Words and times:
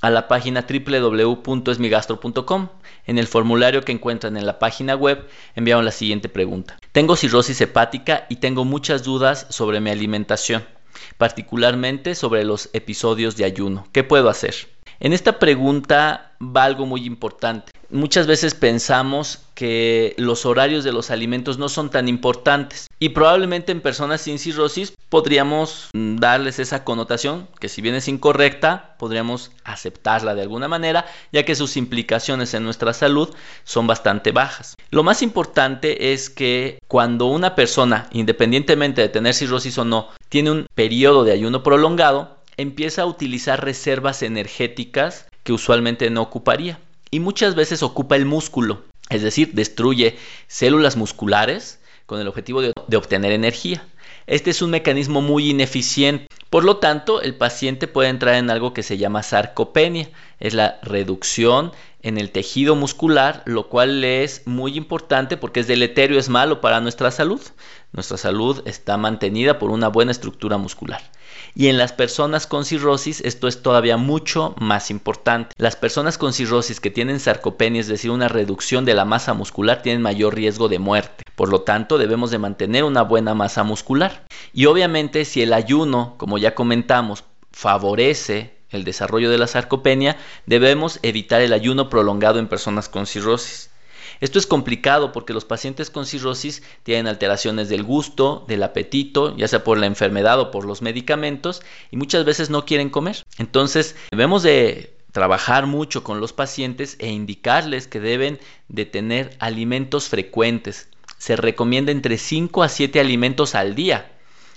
a 0.00 0.10
la 0.10 0.28
página 0.28 0.66
www.esmigastro.com. 0.68 2.68
En 3.06 3.18
el 3.18 3.26
formulario 3.26 3.82
que 3.82 3.92
encuentran 3.92 4.36
en 4.36 4.46
la 4.46 4.58
página 4.58 4.94
web 4.94 5.26
enviaron 5.54 5.84
la 5.84 5.92
siguiente 5.92 6.28
pregunta. 6.28 6.78
Tengo 6.92 7.16
cirrosis 7.16 7.60
hepática 7.60 8.26
y 8.28 8.36
tengo 8.36 8.64
muchas 8.64 9.02
dudas 9.02 9.46
sobre 9.50 9.80
mi 9.80 9.90
alimentación, 9.90 10.64
particularmente 11.18 12.14
sobre 12.14 12.44
los 12.44 12.70
episodios 12.72 13.36
de 13.36 13.44
ayuno. 13.44 13.86
¿Qué 13.92 14.04
puedo 14.04 14.28
hacer? 14.28 14.54
En 14.98 15.12
esta 15.12 15.38
pregunta 15.38 16.32
va 16.40 16.64
algo 16.64 16.86
muy 16.86 17.04
importante. 17.04 17.72
Muchas 17.90 18.26
veces 18.26 18.54
pensamos 18.54 19.42
que 19.54 20.14
los 20.18 20.46
horarios 20.46 20.84
de 20.84 20.92
los 20.92 21.10
alimentos 21.10 21.58
no 21.58 21.68
son 21.68 21.90
tan 21.90 22.08
importantes 22.08 22.85
y 22.98 23.10
probablemente 23.10 23.72
en 23.72 23.80
personas 23.80 24.22
sin 24.22 24.38
cirrosis 24.38 24.94
podríamos 25.08 25.88
mm, 25.92 26.16
darles 26.16 26.58
esa 26.58 26.84
connotación 26.84 27.48
que 27.60 27.68
si 27.68 27.82
bien 27.82 27.94
es 27.94 28.08
incorrecta 28.08 28.96
podríamos 28.98 29.50
aceptarla 29.64 30.34
de 30.34 30.42
alguna 30.42 30.68
manera 30.68 31.06
ya 31.32 31.44
que 31.44 31.54
sus 31.54 31.76
implicaciones 31.76 32.54
en 32.54 32.64
nuestra 32.64 32.92
salud 32.92 33.34
son 33.64 33.86
bastante 33.86 34.32
bajas. 34.32 34.76
Lo 34.90 35.02
más 35.02 35.22
importante 35.22 36.12
es 36.12 36.30
que 36.30 36.80
cuando 36.88 37.26
una 37.26 37.54
persona 37.54 38.08
independientemente 38.12 39.02
de 39.02 39.08
tener 39.08 39.34
cirrosis 39.34 39.76
o 39.78 39.84
no 39.84 40.08
tiene 40.28 40.50
un 40.50 40.66
periodo 40.74 41.24
de 41.24 41.32
ayuno 41.32 41.62
prolongado 41.62 42.36
empieza 42.56 43.02
a 43.02 43.06
utilizar 43.06 43.62
reservas 43.62 44.22
energéticas 44.22 45.26
que 45.44 45.52
usualmente 45.52 46.08
no 46.08 46.22
ocuparía 46.22 46.80
y 47.10 47.20
muchas 47.20 47.54
veces 47.54 47.82
ocupa 47.82 48.16
el 48.16 48.24
músculo, 48.24 48.82
es 49.10 49.22
decir, 49.22 49.52
destruye 49.52 50.16
células 50.48 50.96
musculares 50.96 51.78
con 52.06 52.20
el 52.20 52.28
objetivo 52.28 52.62
de, 52.62 52.72
obtener 52.96 53.32
energía. 53.32 53.84
Este 54.26 54.50
es 54.50 54.62
un 54.62 54.70
mecanismo 54.70 55.20
muy 55.20 55.50
ineficiente. 55.50 56.28
Por 56.50 56.64
lo 56.64 56.78
tanto, 56.78 57.20
el 57.20 57.34
paciente 57.34 57.88
puede 57.88 58.08
entrar 58.08 58.36
en 58.36 58.50
algo 58.50 58.72
que 58.72 58.82
se 58.82 58.96
llama 58.96 59.22
sarcopenia, 59.22 60.08
es 60.40 60.54
la 60.54 60.78
reducción 60.82 61.72
en 62.02 62.18
el 62.18 62.30
tejido 62.30 62.76
muscular, 62.76 63.42
lo 63.46 63.68
cual 63.68 64.04
es 64.04 64.42
muy 64.46 64.76
importante 64.76 65.36
porque 65.36 65.60
es 65.60 65.66
deleterio, 65.66 66.18
es 66.18 66.28
malo 66.28 66.60
para 66.60 66.80
nuestra 66.80 67.10
salud. 67.10 67.40
Nuestra 67.92 68.16
salud 68.16 68.62
está 68.66 68.96
mantenida 68.96 69.58
por 69.58 69.70
una 69.70 69.88
buena 69.88 70.12
estructura 70.12 70.56
muscular. 70.56 71.02
Y 71.58 71.68
en 71.68 71.78
las 71.78 71.94
personas 71.94 72.46
con 72.46 72.66
cirrosis 72.66 73.22
esto 73.22 73.48
es 73.48 73.62
todavía 73.62 73.96
mucho 73.96 74.54
más 74.60 74.90
importante. 74.90 75.54
Las 75.56 75.74
personas 75.74 76.18
con 76.18 76.34
cirrosis 76.34 76.80
que 76.80 76.90
tienen 76.90 77.18
sarcopenia, 77.18 77.80
es 77.80 77.88
decir, 77.88 78.10
una 78.10 78.28
reducción 78.28 78.84
de 78.84 78.92
la 78.92 79.06
masa 79.06 79.32
muscular, 79.32 79.80
tienen 79.80 80.02
mayor 80.02 80.34
riesgo 80.34 80.68
de 80.68 80.78
muerte. 80.78 81.24
Por 81.34 81.48
lo 81.48 81.62
tanto, 81.62 81.96
debemos 81.96 82.30
de 82.30 82.36
mantener 82.36 82.84
una 82.84 83.00
buena 83.00 83.32
masa 83.32 83.62
muscular. 83.62 84.26
Y 84.52 84.66
obviamente 84.66 85.24
si 85.24 85.40
el 85.40 85.54
ayuno, 85.54 86.16
como 86.18 86.36
ya 86.36 86.54
comentamos, 86.54 87.24
favorece 87.52 88.58
el 88.68 88.84
desarrollo 88.84 89.30
de 89.30 89.38
la 89.38 89.46
sarcopenia, 89.46 90.18
debemos 90.44 90.98
evitar 91.00 91.40
el 91.40 91.54
ayuno 91.54 91.88
prolongado 91.88 92.38
en 92.38 92.48
personas 92.48 92.90
con 92.90 93.06
cirrosis. 93.06 93.70
Esto 94.20 94.38
es 94.38 94.46
complicado 94.46 95.12
porque 95.12 95.34
los 95.34 95.44
pacientes 95.44 95.90
con 95.90 96.06
cirrosis 96.06 96.62
tienen 96.82 97.06
alteraciones 97.06 97.68
del 97.68 97.82
gusto, 97.82 98.44
del 98.48 98.62
apetito, 98.62 99.36
ya 99.36 99.48
sea 99.48 99.62
por 99.62 99.78
la 99.78 99.86
enfermedad 99.86 100.40
o 100.40 100.50
por 100.50 100.64
los 100.64 100.82
medicamentos, 100.82 101.62
y 101.90 101.96
muchas 101.96 102.24
veces 102.24 102.48
no 102.48 102.64
quieren 102.64 102.90
comer. 102.90 103.24
Entonces, 103.38 103.94
debemos 104.10 104.42
de 104.42 104.94
trabajar 105.12 105.66
mucho 105.66 106.02
con 106.02 106.20
los 106.20 106.32
pacientes 106.32 106.96
e 106.98 107.08
indicarles 107.08 107.88
que 107.88 108.00
deben 108.00 108.38
de 108.68 108.86
tener 108.86 109.36
alimentos 109.38 110.08
frecuentes. 110.08 110.88
Se 111.18 111.36
recomienda 111.36 111.92
entre 111.92 112.18
5 112.18 112.62
a 112.62 112.68
7 112.68 113.00
alimentos 113.00 113.54
al 113.54 113.74
día, 113.74 114.12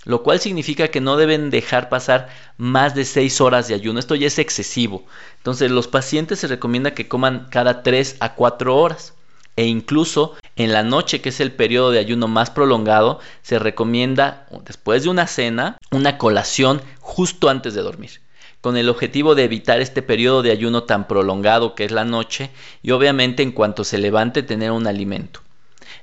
lo 0.06 0.24
cual 0.24 0.40
significa 0.40 0.90
que 0.90 1.02
no 1.02 1.18
deben 1.18 1.50
dejar 1.50 1.90
pasar 1.90 2.30
más 2.58 2.96
de 2.96 3.06
6 3.06 3.42
horas 3.42 3.68
de 3.68 3.76
ayuno. 3.76 4.00
Esto 4.00 4.16
ya 4.16 4.28
es 4.28 4.40
excesivo. 4.40 5.06
Entonces, 5.38 5.72
los 5.72 5.88
pacientes 5.88 6.40
se 6.40 6.48
recomienda 6.48 6.94
que 6.94 7.08
coman 7.08 7.48
cada 7.50 7.84
3 7.84 8.18
a 8.20 8.36
4 8.36 8.76
horas 8.76 9.14
e 9.60 9.66
incluso 9.66 10.36
en 10.56 10.72
la 10.72 10.84
noche, 10.84 11.20
que 11.20 11.28
es 11.28 11.42
el 11.42 11.52
periodo 11.52 11.92
de 11.92 12.00
ayuno 12.00 12.30
más 12.30 12.50
prolongado, 12.50 13.20
se 13.42 13.60
recomienda 13.60 14.48
después 14.64 15.04
de 15.04 15.10
una 15.10 15.28
cena 15.28 15.78
una 15.92 16.18
colación 16.18 16.82
justo 17.02 17.50
antes 17.50 17.74
de 17.74 17.82
dormir 17.82 18.22
con 18.62 18.78
el 18.78 18.88
objetivo 18.88 19.36
de 19.36 19.44
evitar 19.44 19.82
este 19.82 20.02
periodo 20.02 20.44
de 20.44 20.52
ayuno 20.52 20.84
tan 20.84 21.08
prolongado 21.08 21.76
que 21.76 21.84
es 21.84 21.92
la 21.92 22.06
noche 22.06 22.52
y 22.82 22.92
obviamente 22.92 23.44
en 23.44 23.52
cuanto 23.52 23.84
se 23.84 23.98
levante 23.98 24.44
tener 24.44 24.72
un 24.72 24.88
alimento. 24.88 25.42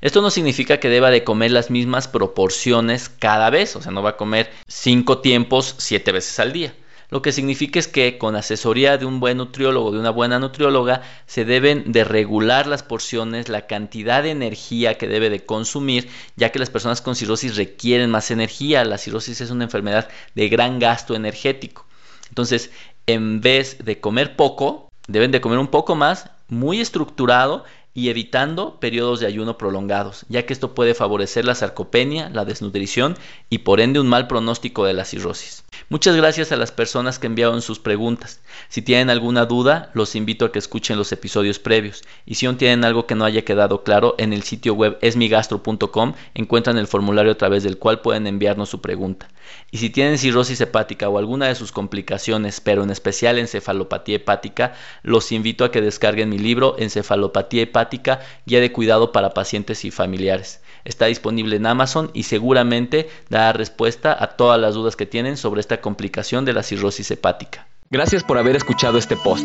Esto 0.03 0.21
no 0.21 0.31
significa 0.31 0.78
que 0.78 0.91
deba 0.91 1.11
de 1.11 1.25
comer 1.25 1.50
las 1.50 1.71
mismas 1.71 2.09
proporciones 2.09 3.09
cada 3.09 3.49
vez, 3.49 3.75
o 3.77 3.81
sea, 3.81 3.91
no 3.91 4.03
va 4.03 4.11
a 4.11 4.17
comer 4.19 4.50
cinco 4.67 5.19
tiempos 5.19 5.77
siete 5.78 6.12
veces 6.12 6.38
al 6.41 6.53
día. 6.53 6.75
Lo 7.09 7.22
que 7.22 7.33
significa 7.33 7.78
es 7.78 7.89
que 7.89 8.19
con 8.19 8.34
asesoría 8.34 8.99
de 8.99 9.06
un 9.06 9.21
buen 9.21 9.37
nutriólogo, 9.37 9.93
de 9.93 10.00
una 10.00 10.11
buena 10.11 10.39
nutrióloga, 10.39 11.03
se 11.27 11.44
deben 11.44 11.93
de 11.93 12.05
regular 12.05 12.67
las 12.67 12.83
porciones, 12.83 13.49
la 13.49 13.67
cantidad 13.67 14.22
de 14.22 14.31
energía 14.31 14.99
que 14.99 15.06
debe 15.09 15.31
de 15.31 15.44
consumir, 15.44 16.09
ya 16.37 16.50
que 16.50 16.59
las 16.59 16.71
personas 16.71 17.00
con 17.03 17.15
cirrosis 17.15 17.56
requieren 17.56 18.11
más 18.11 18.31
energía. 18.31 18.84
La 18.84 18.99
cirrosis 18.99 19.41
es 19.41 19.50
una 19.50 19.65
enfermedad 19.65 20.09
de 20.34 20.49
gran 20.49 20.78
gasto 20.78 21.15
energético. 21.15 21.87
Entonces, 22.28 22.71
en 23.06 23.41
vez 23.41 23.84
de 23.84 24.00
comer 24.00 24.34
poco, 24.34 24.88
deben 25.06 25.31
de 25.31 25.41
comer 25.41 25.59
un 25.59 25.69
poco 25.69 25.94
más, 25.94 26.31
muy 26.49 26.81
estructurado 26.81 27.65
y 27.94 28.11
evitando 28.11 28.78
periodos 28.78 29.21
de 29.21 29.27
ayuno 29.27 29.56
prolongados, 29.56 30.27
ya 30.28 30.44
que 30.44 30.53
esto 30.53 30.75
puede 30.75 30.94
favorecer 30.94 31.44
la 31.44 31.55
sarcopenia, 31.55 32.28
la 32.28 32.44
desnutrición 32.44 33.17
y 33.49 33.59
por 33.59 33.81
ende 33.81 34.00
un 34.00 34.09
mal 34.09 34.27
pronóstico 34.27 34.84
de 34.84 34.93
la 34.93 35.06
cirrosis. 35.06 35.65
Muchas 35.88 36.16
gracias 36.16 36.53
a 36.53 36.56
las 36.56 36.72
personas 36.72 37.19
que 37.19 37.26
enviaron 37.26 37.62
sus 37.62 37.78
preguntas. 37.78 38.41
Si 38.69 38.82
tienen 38.82 39.10
alguna 39.10 39.47
duda, 39.47 39.91
los 39.94 40.16
invito 40.16 40.44
a 40.44 40.53
que 40.53 40.59
escuchen 40.59 40.98
los 40.98 41.12
episodios 41.12 41.59
previos. 41.59 42.03
Y 42.25 42.34
si 42.34 42.47
aún 42.47 42.56
tienen 42.56 42.84
algo 42.84 43.06
que 43.06 43.14
no 43.14 43.25
haya 43.25 43.44
quedado 43.44 43.84
claro, 43.84 44.14
en 44.19 44.32
el 44.32 44.42
sitio 44.42 44.75
web 44.75 44.98
esmigastro.com 45.00 46.14
encuentran 46.34 46.78
el 46.78 46.87
formulario 46.87 47.32
a 47.32 47.38
través 47.38 47.62
del 47.62 47.78
cual 47.78 48.00
pueden 48.00 48.26
enviarnos 48.26 48.69
su 48.69 48.81
pregunta. 48.81 49.28
Y 49.70 49.78
si 49.78 49.91
tienen 49.91 50.19
cirrosis 50.19 50.60
hepática 50.60 51.09
o 51.09 51.19
alguna 51.19 51.47
de 51.47 51.54
sus 51.54 51.72
complicaciones, 51.72 52.60
pero 52.60 52.82
en 52.82 52.91
especial 52.91 53.38
encefalopatía 53.38 54.16
hepática, 54.16 54.75
los 55.03 55.32
invito 55.32 55.64
a 55.64 55.70
que 55.70 55.81
descarguen 55.81 56.31
mi 56.31 56.38
libro 56.38 56.76
Encefalopatía 56.78 57.62
hepática, 57.62 58.20
guía 58.44 58.60
de 58.60 58.72
cuidado 58.72 59.12
para 59.12 59.34
pacientes 59.34 59.84
y 59.84 59.91
familiares. 59.91 60.60
Está 60.86 61.06
disponible 61.06 61.56
en 61.56 61.66
Amazon 61.66 62.12
y 62.14 62.22
seguramente 62.22 63.10
dará 63.28 63.52
respuesta 63.52 64.16
a 64.19 64.36
todas 64.36 64.60
las 64.60 64.74
dudas 64.74 64.94
que 64.94 65.04
tienen 65.04 65.36
sobre 65.36 65.60
esta 65.60 65.80
complicación 65.80 66.44
de 66.44 66.52
la 66.52 66.62
cirrosis 66.62 67.10
hepática. 67.10 67.66
Gracias 67.91 68.22
por 68.22 68.38
haber 68.38 68.54
escuchado 68.54 68.96
este 68.96 69.16
post. 69.16 69.44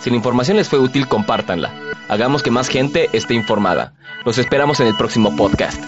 Si 0.00 0.10
la 0.10 0.16
información 0.16 0.56
les 0.56 0.68
fue 0.68 0.80
útil, 0.80 1.06
compártanla. 1.06 1.72
Hagamos 2.08 2.42
que 2.42 2.50
más 2.50 2.68
gente 2.68 3.08
esté 3.12 3.34
informada. 3.34 3.94
Los 4.24 4.38
esperamos 4.38 4.80
en 4.80 4.88
el 4.88 4.96
próximo 4.96 5.36
podcast. 5.36 5.80